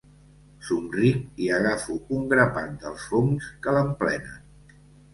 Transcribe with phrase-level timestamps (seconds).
[0.69, 4.87] Somric i agafo un grapat dels fongs que l'emplenen.